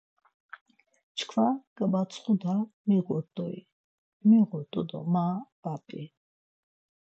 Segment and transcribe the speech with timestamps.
[1.17, 1.47] Çkva
[1.77, 2.53] gamatsxuna
[2.87, 3.57] miğut̆ui,
[4.27, 5.25] miğut̆u do ma
[5.61, 6.07] va p̆ii?